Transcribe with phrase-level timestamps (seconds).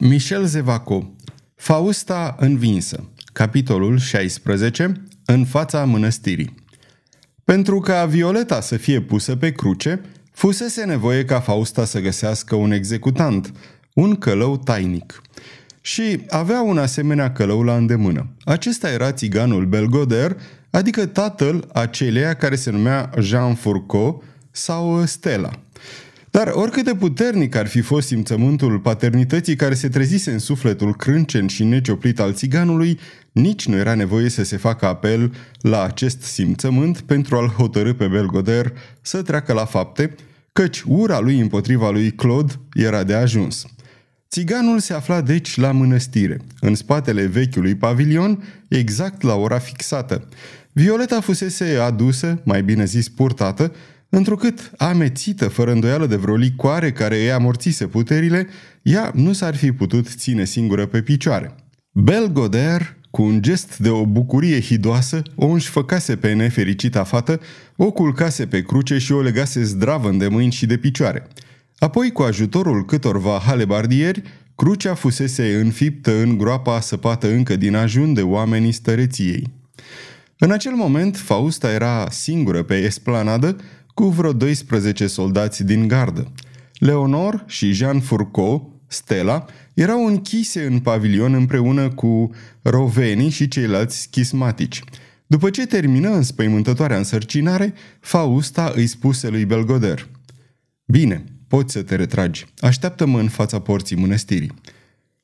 [0.00, 1.14] Michel Zevaco
[1.54, 4.92] Fausta învinsă Capitolul 16
[5.24, 6.54] În fața mănăstirii
[7.44, 10.00] Pentru ca Violeta să fie pusă pe cruce,
[10.32, 13.52] fusese nevoie ca Fausta să găsească un executant,
[13.94, 15.22] un călău tainic.
[15.80, 18.26] Și avea un asemenea călău la îndemână.
[18.44, 20.36] Acesta era țiganul Belgoder,
[20.70, 25.50] adică tatăl aceleia care se numea Jean Fourcault sau Stella–
[26.38, 31.46] dar oricât de puternic ar fi fost simțământul paternității care se trezise în sufletul crâncen
[31.46, 32.98] și necioplit al țiganului,
[33.32, 38.06] nici nu era nevoie să se facă apel la acest simțământ pentru a-l hotărâ pe
[38.06, 40.14] Belgoder să treacă la fapte,
[40.52, 43.66] căci ura lui împotriva lui Claude era de ajuns.
[44.30, 50.28] Țiganul se afla deci la mănăstire, în spatele vechiului pavilion, exact la ora fixată.
[50.72, 53.72] Violeta fusese adusă, mai bine zis purtată,
[54.08, 58.46] Întrucât, amețită fără îndoială de vreo licoare care îi amorțise puterile,
[58.82, 61.54] ea nu s-ar fi putut ține singură pe picioare.
[61.92, 67.40] Belgoder, cu un gest de o bucurie hidoasă, o înșfăcase pe nefericita fată,
[67.76, 71.26] o culcase pe cruce și o legase zdravă de mâini și de picioare.
[71.78, 74.22] Apoi, cu ajutorul câtorva halebardieri,
[74.54, 79.56] crucea fusese înfiptă în groapa săpată încă din ajun de oamenii stăreției.
[80.38, 83.56] În acel moment, Fausta era singură pe esplanadă,
[83.98, 86.32] cu vreo 12 soldați din gardă.
[86.78, 92.30] Leonor și Jean Fourcault, Stella, erau închise în pavilion împreună cu
[92.62, 94.82] rovenii și ceilalți schismatici.
[95.26, 100.08] După ce termină înspăimântătoarea însărcinare, Fausta îi spuse lui Belgoder
[100.84, 102.46] Bine, poți să te retragi.
[102.58, 104.54] Așteaptă-mă în fața porții mănăstirii.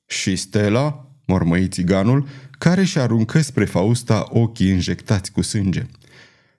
[0.06, 2.26] Și Stella, mormăi țiganul,
[2.58, 5.86] care și aruncă spre Fausta ochii injectați cu sânge.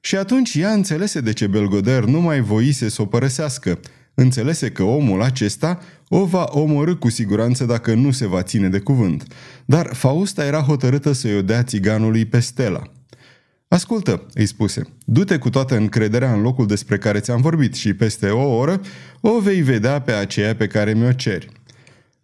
[0.05, 3.79] Și atunci ea înțelese de ce Belgoder nu mai voise să o părăsească.
[4.13, 8.79] Înțelese că omul acesta o va omorâ cu siguranță dacă nu se va ține de
[8.79, 9.27] cuvânt.
[9.65, 12.81] Dar Fausta era hotărâtă să-i o dea țiganului pe Stella.
[13.67, 18.29] Ascultă, îi spuse, du-te cu toată încrederea în locul despre care ți-am vorbit și peste
[18.29, 18.81] o oră
[19.21, 21.49] o vei vedea pe aceea pe care mi-o ceri.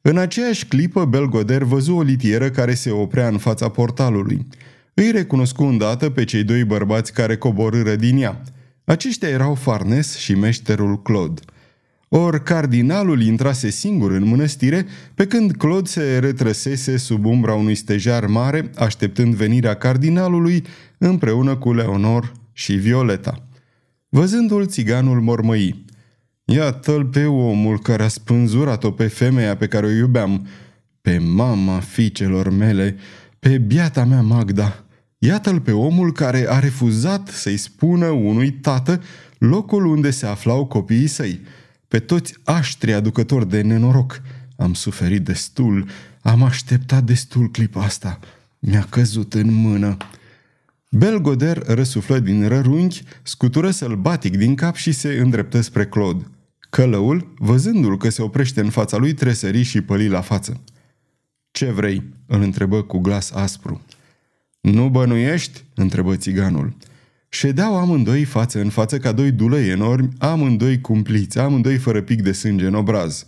[0.01, 4.47] În aceeași clipă, Belgoder văzu o litieră care se oprea în fața portalului.
[4.93, 8.41] Îi recunoscu îndată pe cei doi bărbați care coborâră din ea.
[8.83, 11.41] Aceștia erau Farnes și meșterul Claude.
[12.13, 18.25] Or, cardinalul intrase singur în mănăstire, pe când Claude se retrăsese sub umbra unui stejar
[18.25, 20.63] mare, așteptând venirea cardinalului
[20.97, 23.47] împreună cu Leonor și Violeta.
[24.09, 25.85] Văzându-l, țiganul mormăi.
[26.45, 30.47] Iată-l pe omul care a spânzurat-o pe femeia pe care o iubeam,
[31.01, 32.95] pe mama fiicelor mele,
[33.41, 34.83] pe biata mea Magda.
[35.17, 39.01] Iată-l pe omul care a refuzat să-i spună unui tată
[39.37, 41.41] locul unde se aflau copiii săi.
[41.87, 44.21] Pe toți aștri aducători de nenoroc.
[44.57, 45.89] Am suferit destul,
[46.21, 48.19] am așteptat destul clipa asta.
[48.59, 49.97] Mi-a căzut în mână.
[50.89, 56.23] Belgoder răsuflă din rărunchi, scutură sălbatic din cap și se îndreptă spre Claude.
[56.69, 60.61] Călăul, văzându-l că se oprește în fața lui, tresări și păli la față.
[61.51, 63.81] Ce vrei?" îl întrebă cu glas aspru.
[64.61, 66.75] Nu bănuiești?" întrebă țiganul.
[67.29, 72.31] Ședeau amândoi față în față ca doi dulăi enormi, amândoi cumpliți, amândoi fără pic de
[72.31, 73.27] sânge în obraz.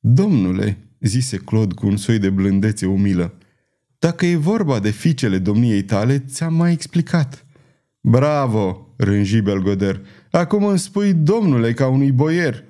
[0.00, 3.34] Domnule, zise Claude cu un soi de blândețe umilă,
[3.98, 7.46] dacă e vorba de fiicele domniei tale, ți-am mai explicat.
[8.00, 10.00] Bravo, rânji Belgoder,
[10.30, 12.64] acum îmi spui domnule ca unui boier.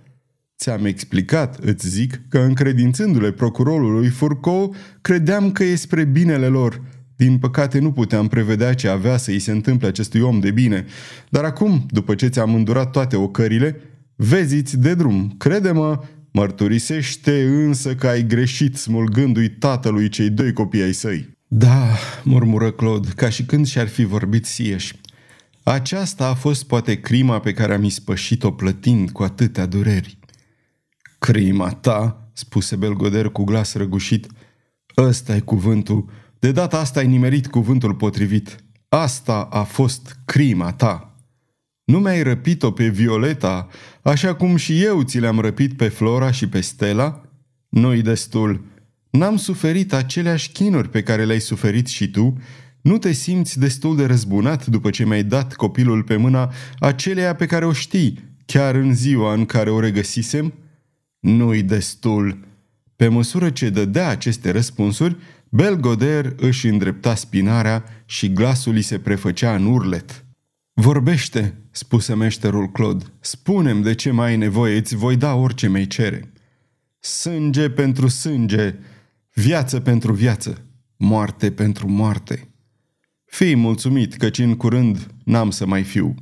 [0.60, 6.82] Ți-am explicat, îți zic, că încredințându-le procurorului Furco, credeam că e spre binele lor.
[7.16, 10.84] Din păcate nu puteam prevedea ce avea să îi se întâmple acestui om de bine.
[11.28, 13.80] Dar acum, după ce ți-am îndurat toate ocările,
[14.16, 20.92] vezi de drum, crede-mă, mărturisește însă că ai greșit smulgându-i tatălui cei doi copii ai
[20.92, 21.28] săi.
[21.48, 25.00] Da, murmură Claude, ca și când și-ar fi vorbit sieși.
[25.62, 30.18] Aceasta a fost poate crima pe care am ispășit-o plătind cu atâtea dureri.
[31.20, 34.26] Crima ta, spuse Belgoder cu glas răgușit,
[34.96, 36.10] ăsta e cuvântul.
[36.38, 38.56] De data asta ai nimerit cuvântul potrivit.
[38.88, 41.14] Asta a fost crima ta.
[41.84, 43.68] Nu mi-ai răpit-o pe Violeta,
[44.02, 47.22] așa cum și eu ți le-am răpit pe Flora și pe Stella?
[47.68, 48.64] Nu-i destul.
[49.10, 52.36] N-am suferit aceleași chinuri pe care le-ai suferit și tu?
[52.80, 57.46] Nu te simți destul de răzbunat după ce mi-ai dat copilul pe mâna aceleia pe
[57.46, 60.54] care o știi, chiar în ziua în care o regăsisem?"
[61.20, 62.38] Nu-i destul.
[62.96, 65.16] Pe măsură ce dădea aceste răspunsuri,
[65.48, 70.24] Belgoder își îndrepta spinarea și glasul îi se prefăcea în urlet.
[70.72, 73.04] Vorbește, spuse meșterul Claude.
[73.20, 76.32] Spunem de ce mai ai nevoie, îți voi da orice mi cere.
[76.98, 78.74] Sânge pentru sânge,
[79.32, 80.64] viață pentru viață,
[80.96, 82.48] moarte pentru moarte.
[83.24, 86.14] Fii mulțumit, căci în curând n-am să mai fiu.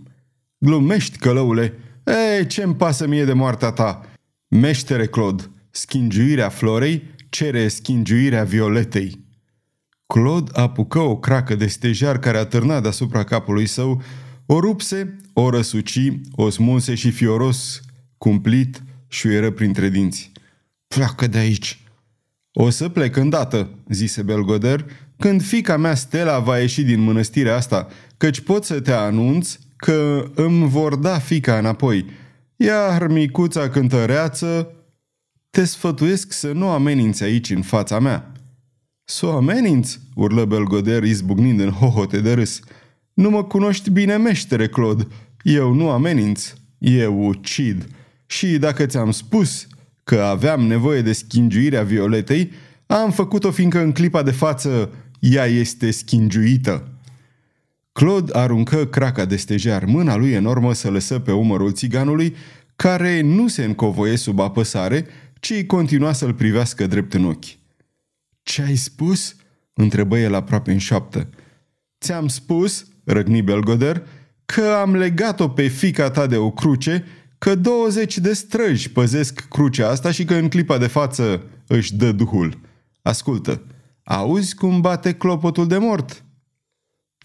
[0.58, 1.74] Glumești, călăule?
[2.04, 4.06] Ei, ce-mi pasă mie de moartea ta?
[4.48, 9.24] Meștere Claude, schingiuirea florei cere schingiuirea violetei.
[10.06, 14.02] Claude apucă o cracă de stejar care a târnat deasupra capului său,
[14.46, 17.80] o rupse, o răsuci, o smulse și fioros,
[18.18, 20.32] cumplit, șuieră printre dinți.
[20.86, 21.82] Pleacă de aici!
[22.52, 27.88] O să plec îndată, zise Belgoder, când fica mea Stella va ieși din mănăstirea asta,
[28.16, 32.06] căci pot să te anunț că îmi vor da fica înapoi.
[32.60, 34.72] Iar micuța cântăreață,
[35.50, 38.32] te sfătuiesc să nu ameninți aici în fața mea.
[39.04, 40.00] Să o ameninți?
[40.14, 42.60] urlă Belgoder izbucnind în hohote de râs.
[43.14, 45.06] Nu mă cunoști bine, meștere, Claude.
[45.42, 47.86] Eu nu ameninț, eu ucid.
[48.26, 49.66] Și dacă ți-am spus
[50.04, 52.50] că aveam nevoie de schingiuirea Violetei,
[52.86, 56.88] am făcut-o fiindcă în clipa de față ea este schingiuită.
[57.98, 62.36] Claude aruncă craca de stejar, mâna lui enormă să lăsă pe umărul țiganului,
[62.76, 65.06] care nu se încovoie sub apăsare,
[65.40, 67.44] ci continua să-l privească drept în ochi.
[68.42, 69.36] Ce ai spus?"
[69.72, 71.28] întrebă el aproape în șoaptă.
[72.00, 74.06] Ți-am spus," răgni Belgoder,
[74.44, 77.04] că am legat-o pe fica ta de o cruce,
[77.38, 82.12] că 20 de străji păzesc crucea asta și că în clipa de față își dă
[82.12, 82.58] duhul.
[83.02, 83.62] Ascultă,
[84.02, 86.22] auzi cum bate clopotul de mort?"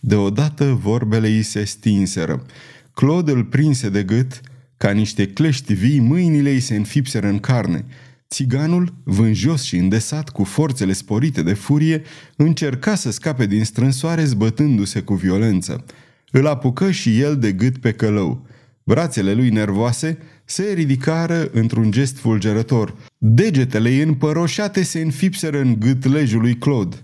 [0.06, 2.46] Deodată vorbele îi se stinseră.
[2.94, 4.42] Claude îl prinse de gât,
[4.78, 7.86] ca niște clești vii, mâinile îi se înfipseră în carne.
[8.30, 12.02] Țiganul, vânjos și îndesat, cu forțele sporite de furie,
[12.36, 15.86] încerca să scape din strânsoare zbătându-se cu violență.
[16.32, 18.48] Îl apucă și el de gât pe călău.
[18.84, 22.96] Brațele lui nervoase se ridicară într-un gest fulgerător.
[23.18, 26.96] Degetele ei împăroșate se înfipseră în gâtlejul lui Claude.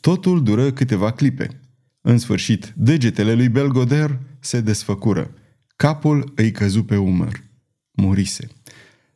[0.00, 1.61] Totul dură câteva clipe.
[2.04, 5.34] În sfârșit, degetele lui Belgoder se desfăcură.
[5.76, 7.42] Capul îi căzu pe umăr.
[7.90, 8.48] Murise.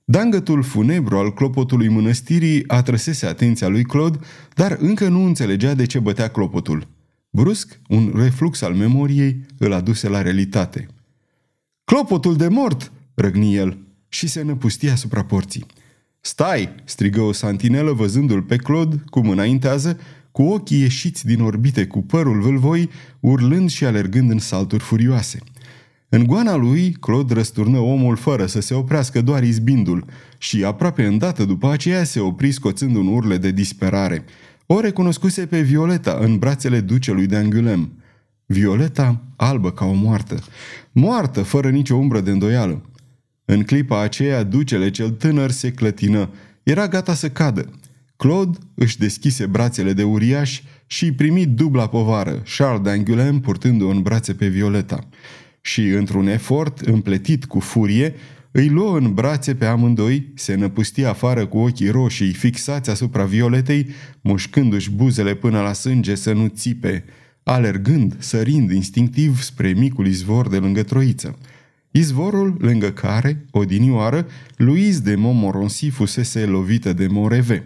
[0.04, 4.18] Dangătul funebru al clopotului mănăstirii atrăsese atenția lui Claude,
[4.54, 6.88] dar încă nu înțelegea de ce bătea clopotul.
[7.30, 10.86] Brusc, un reflux al memoriei îl aduse la realitate.
[11.84, 13.78] Clopotul de mort!" răgni el
[14.08, 15.66] și se năpustia asupra porții.
[16.20, 19.98] Stai!" strigă o santinelă văzându-l pe Claude cum înaintează,
[20.36, 22.90] cu ochii ieșiți din orbite, cu părul vâlvoi,
[23.20, 25.38] urlând și alergând în salturi furioase–
[26.08, 30.04] în goana lui, Claude răsturnă omul fără să se oprească, doar izbindu-l,
[30.38, 34.24] și aproape îndată după aceea se opri scoțând un urle de disperare.
[34.66, 37.92] O recunoscuse pe Violeta în brațele ducelui de Angulem.
[38.46, 40.38] Violeta, albă ca o moartă.
[40.92, 42.82] Moartă, fără nicio umbră de îndoială.
[43.44, 46.30] În clipa aceea, ducele cel tânăr se clătină.
[46.62, 47.70] Era gata să cadă.
[48.16, 54.34] Claude își deschise brațele de uriaș și primi dubla povară, Charles d'Angulem purtându-o în brațe
[54.34, 55.08] pe Violeta
[55.60, 58.14] și, într-un efort împletit cu furie,
[58.50, 63.86] îi luă în brațe pe amândoi, se năpusti afară cu ochii roșii fixați asupra violetei,
[64.20, 67.04] mușcându-și buzele până la sânge să nu țipe,
[67.42, 71.38] alergând, sărind instinctiv spre micul izvor de lângă troiță.
[71.90, 74.26] Izvorul lângă care, odinioară,
[74.56, 77.64] Louise de Montmorency fusese lovită de Moreve.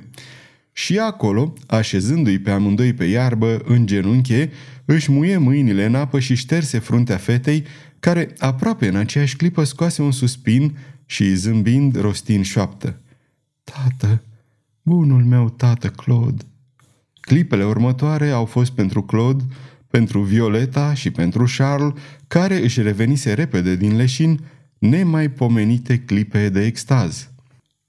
[0.80, 4.50] Și acolo, așezându-i pe amândoi pe iarbă, în genunche,
[4.84, 7.64] își muie mâinile în apă și șterse fruntea fetei,
[7.99, 13.00] care aproape în aceeași clipă scoase un suspin și zâmbind rosti în șoaptă.
[13.64, 14.22] Tată,
[14.82, 16.44] bunul meu tată Claude.
[17.20, 19.44] Clipele următoare au fost pentru Claude,
[19.87, 21.92] pentru Violeta și pentru Charles,
[22.26, 24.40] care își revenise repede din leșin,
[24.78, 27.29] nemaipomenite clipe de extaz.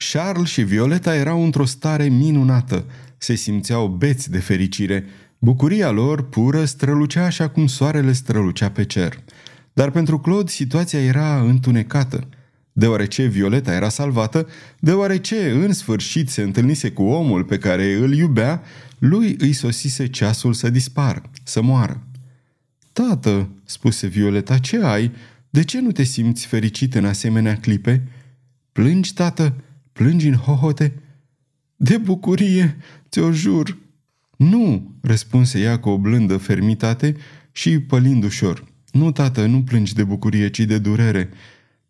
[0.10, 2.86] Charles și Violeta erau într-o stare minunată,
[3.18, 5.06] se simțeau beți de fericire.
[5.40, 9.24] Bucuria lor pură strălucea așa cum soarele strălucea pe cer.
[9.74, 12.28] Dar pentru Claude situația era întunecată.
[12.72, 14.48] Deoarece Violeta era salvată,
[14.80, 18.62] deoarece în sfârșit se întâlnise cu omul pe care îl iubea,
[18.98, 22.04] lui îi sosise ceasul să dispară, să moară.
[22.94, 25.12] Tată, spuse Violeta, ce ai?
[25.50, 28.08] De ce nu te simți fericit în asemenea clipe?
[28.72, 29.56] Plângi, tată?
[29.92, 30.94] Plângi în hohote?
[31.76, 32.78] De bucurie,
[33.10, 33.78] ți-o jur.
[34.38, 37.16] Nu, răspunse ea cu o blândă fermitate
[37.52, 38.66] și pălind ușor.
[38.92, 41.30] Nu, tată, nu plângi de bucurie, ci de durere.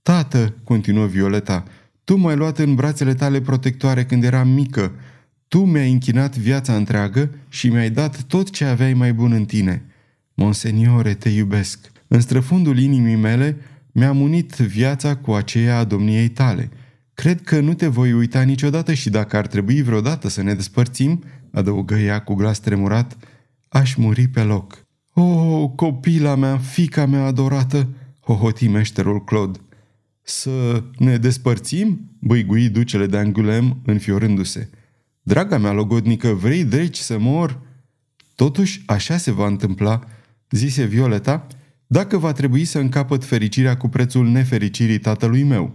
[0.01, 1.63] Tată, continuă Violeta,
[2.03, 4.91] tu m-ai luat în brațele tale protectoare când eram mică.
[5.47, 9.85] Tu mi-ai închinat viața întreagă și mi-ai dat tot ce aveai mai bun în tine.
[10.33, 11.91] Monseniore, te iubesc.
[12.07, 13.57] În străfundul inimii mele
[13.91, 16.69] mi-am unit viața cu aceea a domniei tale.
[17.21, 21.23] Cred că nu te voi uita niciodată și dacă ar trebui vreodată să ne despărțim,
[21.51, 23.17] adăugă ea cu glas tremurat,
[23.67, 24.85] aș muri pe loc.
[25.13, 29.59] O, copila mea, fica mea adorată, hohoti meșterul Claude.
[30.21, 32.11] Să ne despărțim?
[32.19, 34.69] băigui ducele de Angulem înfiorându-se.
[35.21, 37.61] Draga mea logodnică, vrei dreci să mor?
[38.35, 40.03] Totuși, așa se va întâmpla,
[40.49, 41.47] zise Violeta,
[41.87, 45.73] dacă va trebui să încapăt fericirea cu prețul nefericirii tatălui meu.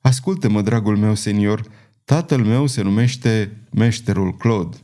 [0.00, 1.62] Ascultă-mă, dragul meu senior,
[2.04, 4.76] tatăl meu se numește meșterul Claude.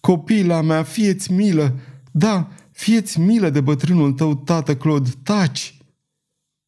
[0.00, 1.74] Copila mea, fieți milă!
[2.10, 5.76] Da, fieți milă de bătrânul tău, tată Claude, taci!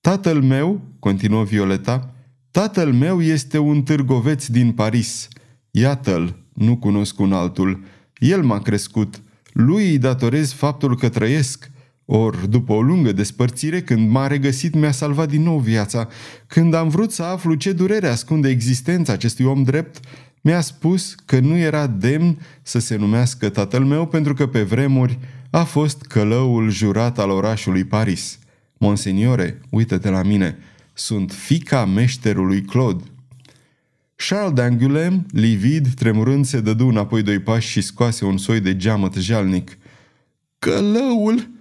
[0.01, 2.15] Tatăl meu, continuă Violeta,
[2.51, 5.29] tatăl meu este un târgoveț din Paris.
[5.71, 7.85] Iată-l, nu cunosc un altul.
[8.19, 9.23] El m-a crescut.
[9.53, 11.71] Lui îi datorez faptul că trăiesc.
[12.11, 16.09] Or, după o lungă despărțire, când m-a regăsit, mi-a salvat din nou viața.
[16.47, 20.01] Când am vrut să aflu ce durere ascunde existența acestui om drept,
[20.41, 25.19] mi-a spus că nu era demn să se numească tatăl meu pentru că pe vremuri
[25.51, 28.39] a fost călăul jurat al orașului Paris.
[28.79, 30.59] Monseniore, uită-te la mine,
[30.93, 33.05] sunt fica meșterului Claude.
[34.17, 39.15] Charles d'Angulem, livid, tremurând, se dădu înapoi doi pași și scoase un soi de geamăt
[39.15, 39.79] jalnic.
[40.59, 41.57] Călăul!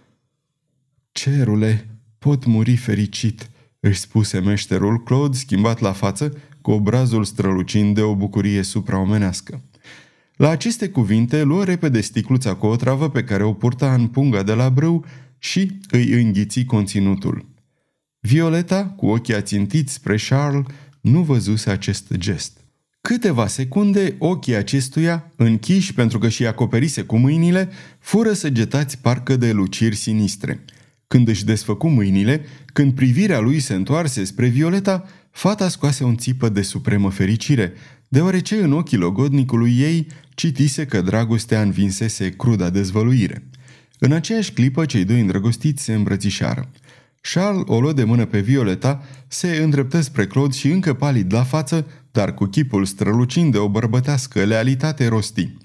[1.18, 1.88] Cerule,
[2.20, 8.16] pot muri fericit, își spuse meșterul Claude, schimbat la față, cu obrazul strălucind de o
[8.16, 9.62] bucurie supraomenească.
[10.36, 14.44] La aceste cuvinte luă repede sticluța cu o travă pe care o purta în punga
[14.44, 15.06] de la brâu
[15.38, 17.46] și îi înghiți conținutul.
[18.20, 20.66] Violeta, cu ochii ațintiți spre Charles,
[21.02, 22.58] nu văzuse acest gest.
[23.02, 27.70] Câteva secunde, ochii acestuia, închiși pentru că și acoperise cu mâinile,
[28.00, 30.66] fură săgetați parcă de luciri sinistre.
[31.08, 36.50] Când își desfăcu mâinile, când privirea lui se întoarse spre Violeta, fata scoase un țipă
[36.50, 37.74] de supremă fericire,
[38.08, 43.48] deoarece în ochii logodnicului ei citise că dragostea învinsese cruda dezvăluire.
[44.00, 46.70] În aceeași clipă, cei doi îndrăgostiți se îmbrățișară.
[47.22, 51.44] Charles o luă de mână pe Violeta, se îndreptă spre Claude și încă palid la
[51.44, 55.58] față, dar cu chipul strălucind de o bărbătească lealitate rosti.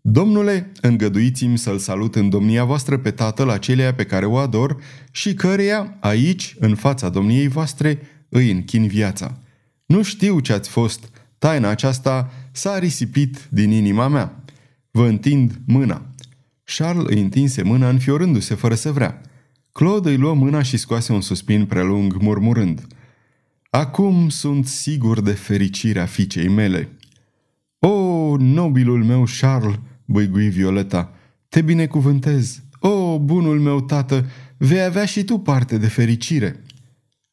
[0.00, 4.76] Domnule, îngăduiți-mi să-l salut în domnia voastră pe tatăl acelea pe care o ador
[5.10, 9.38] și căreia, aici, în fața domniei voastre, îi închin viața.
[9.86, 14.44] Nu știu ce ați fost, taina aceasta s-a risipit din inima mea.
[14.90, 16.02] Vă întind mâna.
[16.64, 19.20] Charles îi întinse mâna înfiorându-se fără să vrea.
[19.72, 22.86] Claude îi luă mâna și scoase un suspin prelung, murmurând.
[23.70, 26.88] Acum sunt sigur de fericirea fiicei mele.
[27.78, 31.12] O, nobilul meu Charles, băigui Violeta,
[31.48, 32.62] te binecuvântez.
[32.78, 36.62] O, bunul meu tată, vei avea și tu parte de fericire.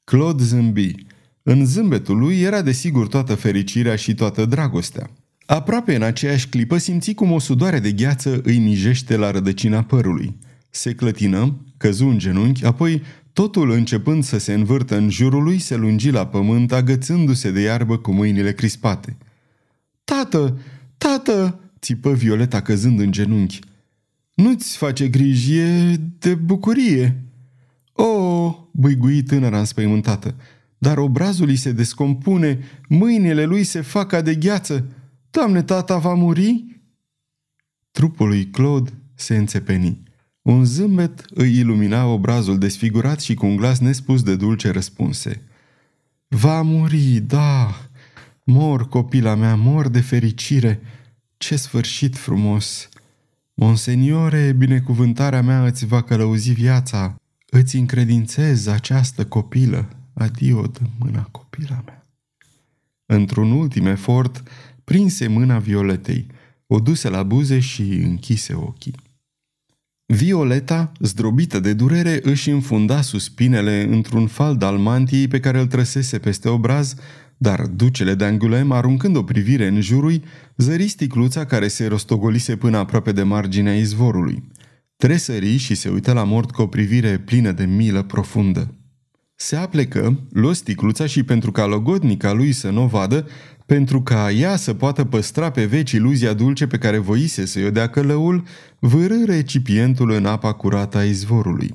[0.03, 0.95] Claude zâmbi.
[1.43, 5.09] În zâmbetul lui era desigur toată fericirea și toată dragostea.
[5.45, 10.37] Aproape în aceeași clipă simți cum o sudoare de gheață îi mijește la rădăcina părului.
[10.69, 13.01] Se clătină, căzu în genunchi, apoi
[13.33, 17.97] totul începând să se învârtă în jurul lui, se lungi la pământ, agățându-se de iarbă
[17.97, 19.17] cu mâinile crispate.
[20.25, 20.59] Tată!
[20.97, 23.59] Tată!" țipă Violeta căzând în genunchi.
[24.33, 27.23] Nu-ți face griji, e de bucurie."
[27.93, 30.35] O, băigui tânăra înspăimântată,
[30.77, 34.85] dar obrazul îi se descompune, mâinile lui se fac ca de gheață.
[35.29, 36.81] Doamne, tata va muri?
[37.91, 40.03] Trupul lui Claude se înțepeni.
[40.41, 45.41] Un zâmbet îi ilumina obrazul desfigurat și cu un glas nespus de dulce răspunse.
[46.27, 47.84] Va muri, da!
[48.47, 50.81] Mor, copila mea, mor de fericire!
[51.37, 52.89] Ce sfârșit frumos!
[53.53, 57.15] Monseniore, binecuvântarea mea îți va călăuzi viața.
[57.49, 59.89] Îți încredințez această copilă.
[60.13, 62.07] Adio de mâna copila mea.
[63.05, 64.43] Într-un ultim efort,
[64.83, 66.27] prinse mâna Violetei,
[66.67, 68.95] o duse la buze și închise ochii.
[70.05, 76.19] Violeta, zdrobită de durere, își înfunda suspinele într-un fal al mantiei pe care îl trăsese
[76.19, 76.95] peste obraz,
[77.37, 80.21] dar ducele de Angulem, aruncând o privire în jurul,
[80.57, 84.43] zări sticluța care se rostogolise până aproape de marginea izvorului.
[84.97, 88.75] Tresări și se uită la mort cu o privire plină de milă profundă.
[89.35, 93.27] Se aplecă, luă sticluța și pentru ca logodnica lui să nu o vadă,
[93.65, 97.69] pentru ca ea să poată păstra pe veci iluzia dulce pe care voise să-i o
[97.69, 98.43] dea călăul,
[98.79, 101.73] vârâ recipientul în apa curată a izvorului.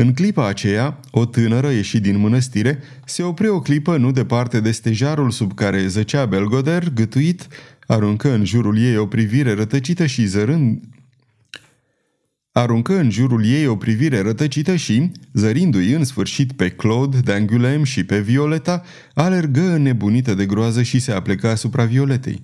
[0.00, 4.70] În clipa aceea, o tânără ieși din mănăstire, se opri o clipă nu departe de
[4.70, 7.46] stejarul sub care zăcea Belgoder, gâtuit,
[7.86, 10.80] aruncă în jurul ei o privire rătăcită și zărând
[12.52, 18.04] aruncă în jurul ei o privire rătăcită și, zărindu-i în sfârșit pe Claude, de și
[18.04, 18.82] pe Violeta,
[19.14, 22.42] alergă înnebunită de groază și se aplecă asupra Violetei.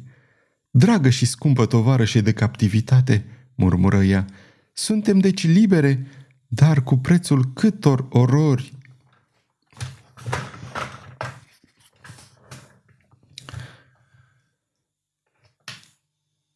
[0.70, 4.26] Dragă și scumpă tovarășe de captivitate, murmură ea,
[4.73, 6.06] suntem deci libere,
[6.54, 8.73] dar cu prețul câtor orori.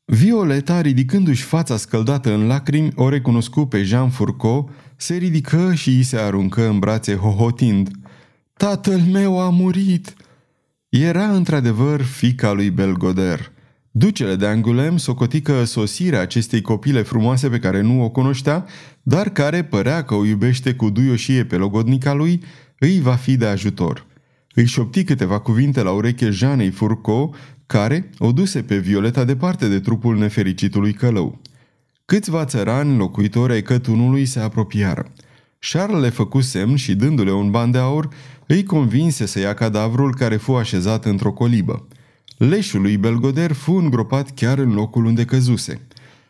[0.05, 6.03] Violeta, ridicându-și fața scăldată în lacrimi, o recunoscu pe Jean Furco, se ridică și îi
[6.03, 7.91] se aruncă în brațe hohotind.
[8.53, 10.15] Tatăl meu a murit!"
[10.89, 13.53] Era într-adevăr fica lui Belgoder.
[13.99, 18.65] Ducele de Angulem socotică sosirea acestei copile frumoase pe care nu o cunoștea,
[19.03, 22.43] dar care părea că o iubește cu duioșie pe logodnica lui,
[22.79, 24.07] îi va fi de ajutor.
[24.55, 27.31] Îi șopti câteva cuvinte la ureche Janei Furco,
[27.67, 31.41] care o duse pe Violeta departe de trupul nefericitului călău.
[32.05, 35.13] Câțiva țărani locuitori ai cătunului se apropiară.
[35.71, 38.09] Charles le făcu semn și, dându-le un ban de aur,
[38.47, 41.87] îi convinse să ia cadavrul care fu așezat într-o colibă.
[42.39, 45.81] Leșul lui Belgoder fu îngropat chiar în locul unde căzuse.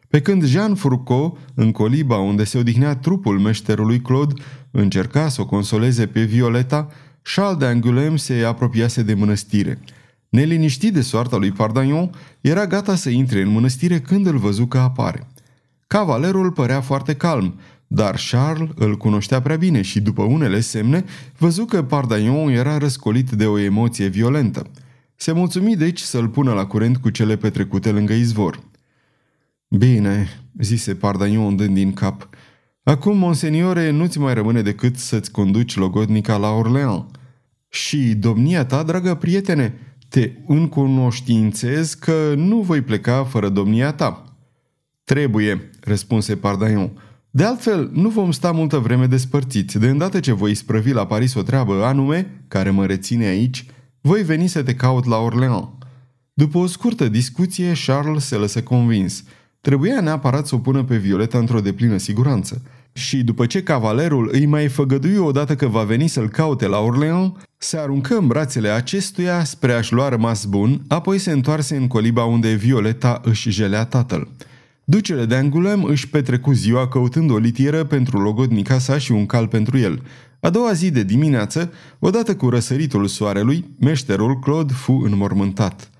[0.09, 4.35] Pe când Jean Furco, în coliba unde se odihnea trupul meșterului Claude,
[4.71, 6.89] încerca să o consoleze pe Violeta,
[7.23, 9.81] Charles de Angulem se apropiase de mănăstire.
[10.29, 12.11] Neliniștit de soarta lui Pardagnon,
[12.41, 15.27] era gata să intre în mănăstire când îl văzu că apare.
[15.87, 17.55] Cavalerul părea foarte calm,
[17.87, 21.05] dar Charles îl cunoștea prea bine și, după unele semne,
[21.39, 24.71] văzu că Pardagnon era răscolit de o emoție violentă.
[25.21, 28.63] Se mulțumi deci să-l pună la curent cu cele petrecute lângă izvor.
[29.69, 30.29] Bine,
[30.61, 32.29] zise Pardagnon dând din cap.
[32.83, 37.05] Acum, monseniore, nu-ți mai rămâne decât să-ți conduci logodnica la Orleans.
[37.69, 44.37] Și domnia ta, dragă prietene, te încunoștințez că nu voi pleca fără domnia ta.
[45.05, 46.91] Trebuie, răspunse Pardaion.
[47.31, 49.79] De altfel, nu vom sta multă vreme despărțiți.
[49.79, 53.67] De îndată ce voi sprăvi la Paris o treabă anume, care mă reține aici,
[54.09, 55.65] voi veni să te caut la Orleans.
[56.33, 59.25] După o scurtă discuție, Charles se lăsă convins.
[59.61, 62.63] Trebuia neapărat să o pună pe Violeta într-o deplină siguranță.
[62.93, 67.33] Și după ce cavalerul îi mai făgădui odată că va veni să-l caute la Orleans,
[67.59, 72.25] se aruncă în brațele acestuia spre a-și lua rămas bun, apoi se întoarse în coliba
[72.25, 74.29] unde Violeta își jelea tatăl.
[74.85, 79.47] Ducele de Angulem își petrecu ziua căutând o litieră pentru logodnica sa și un cal
[79.47, 80.03] pentru el.
[80.41, 85.91] A doua zi de dimineață, odată cu răsăritul soarelui, meșterul Claude fu înmormântat.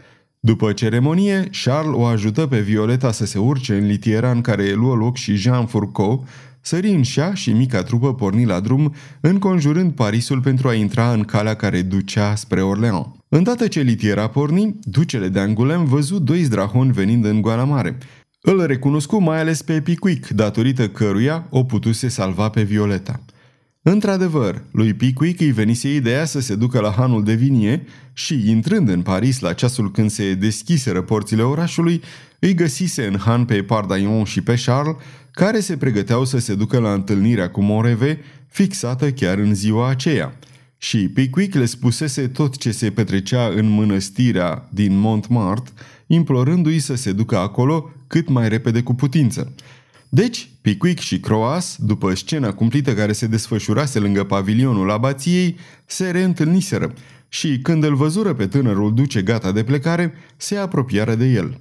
[0.41, 4.95] După ceremonie, Charles o ajută pe Violeta să se urce în litiera în care luă
[4.95, 6.29] loc și Jean Fourcault,
[6.61, 11.25] sări în șa și mica trupă porni la drum, înconjurând Parisul pentru a intra în
[11.25, 13.07] calea care ducea spre Orleans.
[13.29, 17.99] Îndată ce litiera porni, ducele de Angulem văzu doi zdrahoni venind în goala mare.
[18.41, 23.21] Îl recunoscu mai ales pe Pickwick, datorită căruia o putuse salva pe Violeta.
[23.91, 28.89] Într-adevăr, lui Pickwick îi venise ideea să se ducă la hanul de vinie și, intrând
[28.89, 32.03] în Paris la ceasul când se deschiseră porțile orașului,
[32.39, 34.97] îi găsise în han pe Pardaion și pe Charles,
[35.31, 40.39] care se pregăteau să se ducă la întâlnirea cu Moreve, fixată chiar în ziua aceea.
[40.79, 45.73] Și Pickwick le spusese tot ce se petrecea în mănăstirea din Montmartre,
[46.07, 49.55] implorându-i să se ducă acolo cât mai repede cu putință.
[50.09, 56.93] Deci, Pickwick și Croas, după scena cumplită care se desfășurase lângă pavilionul abației, se reîntâlniseră
[57.29, 61.61] și, când îl văzură pe tânărul duce gata de plecare, se apropiară de el.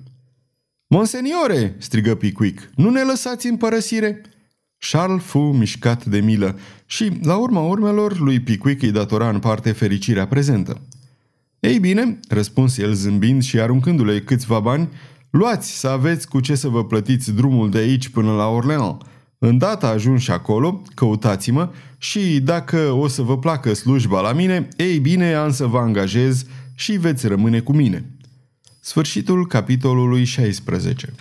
[0.88, 4.22] Monseniore!" strigă Pickwick, nu ne lăsați în părăsire!"
[4.92, 9.72] Charles fu mișcat de milă și, la urma urmelor, lui Pickwick îi datora în parte
[9.72, 10.82] fericirea prezentă.
[11.60, 14.90] Ei bine, răspunse el zâmbind și aruncându-le câțiva bani,
[15.38, 18.96] luați să aveți cu ce să vă plătiți drumul de aici până la Orleans.
[19.38, 25.34] Îndată ajunși acolo, căutați-mă și dacă o să vă placă slujba la mine, ei bine,
[25.34, 26.46] am să vă angajez
[26.76, 28.12] și veți rămâne cu mine.
[28.80, 31.14] Sfârșitul capitolului 16